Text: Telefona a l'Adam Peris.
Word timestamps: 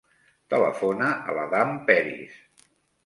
Telefona 0.53 1.09
a 1.33 1.37
l'Adam 1.41 1.77
Peris. 1.91 2.39